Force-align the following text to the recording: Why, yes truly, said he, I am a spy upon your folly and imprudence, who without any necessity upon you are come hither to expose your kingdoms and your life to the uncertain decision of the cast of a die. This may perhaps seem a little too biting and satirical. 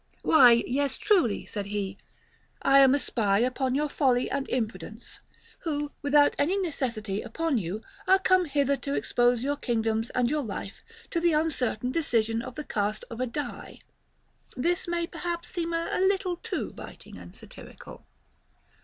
Why, 0.23 0.63
yes 0.65 0.97
truly, 0.97 1.45
said 1.45 1.67
he, 1.67 1.95
I 2.63 2.79
am 2.79 2.95
a 2.95 2.97
spy 2.97 3.37
upon 3.37 3.75
your 3.75 3.87
folly 3.87 4.31
and 4.31 4.49
imprudence, 4.49 5.19
who 5.59 5.91
without 6.01 6.35
any 6.39 6.57
necessity 6.57 7.21
upon 7.21 7.59
you 7.59 7.83
are 8.07 8.17
come 8.17 8.45
hither 8.45 8.75
to 8.77 8.95
expose 8.95 9.43
your 9.43 9.57
kingdoms 9.57 10.09
and 10.15 10.27
your 10.31 10.41
life 10.41 10.83
to 11.11 11.19
the 11.21 11.33
uncertain 11.33 11.91
decision 11.91 12.41
of 12.41 12.55
the 12.55 12.63
cast 12.63 13.05
of 13.11 13.19
a 13.21 13.27
die. 13.27 13.77
This 14.57 14.87
may 14.87 15.05
perhaps 15.05 15.49
seem 15.49 15.71
a 15.71 15.99
little 15.99 16.37
too 16.37 16.71
biting 16.73 17.17
and 17.19 17.35
satirical. 17.35 18.07